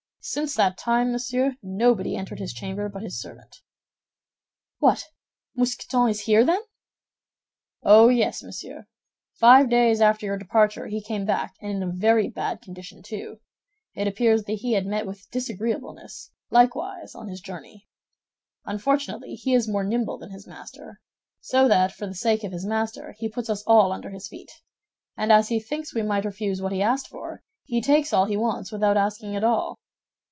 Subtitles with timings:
[0.23, 3.55] Since that time, monsieur, nobody entered his chamber but his servant."
[4.77, 5.05] "What!
[5.55, 6.61] Mousqueton is here, then?"
[7.81, 8.85] "Oh, yes, monsieur.
[9.33, 13.39] Five days after your departure, he came back, and in a very bad condition, too.
[13.95, 17.87] It appears that he had met with disagreeableness, likewise, on his journey.
[18.63, 21.01] Unfortunately, he is more nimble than his master;
[21.39, 24.51] so that for the sake of his master, he puts us all under his feet,
[25.17, 28.37] and as he thinks we might refuse what he asked for, he takes all he
[28.37, 29.79] wants without asking at all."